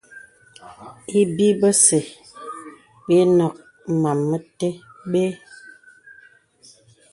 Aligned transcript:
Ibi 1.21 1.47
bəsə̀ 1.59 2.03
bə 3.05 3.13
ǐ 3.23 3.25
nɔk 3.37 3.55
màm 4.01 4.19
mətè 4.29 4.67
bə̀. 5.11 5.29